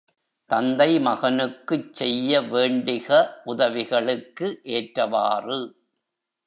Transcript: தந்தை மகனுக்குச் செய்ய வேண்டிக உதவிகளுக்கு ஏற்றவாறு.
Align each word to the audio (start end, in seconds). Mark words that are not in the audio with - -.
தந்தை 0.49 0.99
மகனுக்குச் 0.99 1.93
செய்ய 1.93 2.41
வேண்டிக 2.41 3.09
உதவிகளுக்கு 3.43 4.61
ஏற்றவாறு. 4.63 5.59